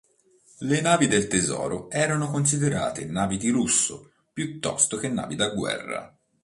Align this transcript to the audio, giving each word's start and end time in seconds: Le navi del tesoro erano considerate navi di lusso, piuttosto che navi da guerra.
Le 0.61 0.81
navi 0.81 1.05
del 1.07 1.27
tesoro 1.27 1.87
erano 1.91 2.31
considerate 2.31 3.05
navi 3.05 3.37
di 3.37 3.49
lusso, 3.51 4.13
piuttosto 4.33 4.97
che 4.97 5.09
navi 5.09 5.35
da 5.35 5.49
guerra. 5.49 6.17